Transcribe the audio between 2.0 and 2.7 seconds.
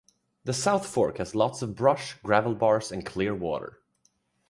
gravel